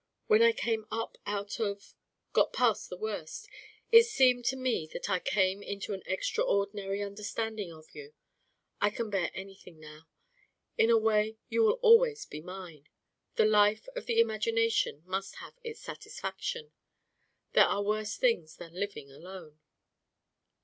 When 0.25 0.41
I 0.41 0.51
came 0.51 0.87
up 0.89 1.19
out 1.27 1.59
of 1.59 1.93
got 2.33 2.51
past 2.53 2.89
the 2.89 2.97
worst, 2.97 3.47
it 3.91 4.05
seemed 4.05 4.45
to 4.45 4.55
me 4.55 4.89
that 4.91 5.11
I 5.11 5.19
came 5.19 5.61
into 5.61 5.93
an 5.93 6.01
extraordinary 6.07 7.03
understanding 7.03 7.71
of 7.71 7.93
you. 7.93 8.15
I 8.81 8.89
can 8.89 9.11
bear 9.11 9.29
anything 9.35 9.79
now. 9.79 10.07
In 10.75 10.89
a 10.89 10.97
way, 10.97 11.37
you 11.49 11.61
will 11.61 11.77
always 11.83 12.25
be 12.25 12.41
mine. 12.41 12.89
The 13.35 13.45
life 13.45 13.87
of 13.95 14.07
the 14.07 14.19
imagination 14.19 15.03
must 15.05 15.35
have 15.35 15.53
its 15.63 15.81
satisfactions. 15.81 16.71
There 17.53 17.65
are 17.67 17.83
worse 17.83 18.17
things 18.17 18.55
than 18.55 18.73
living 18.73 19.11
alone." 19.11 19.59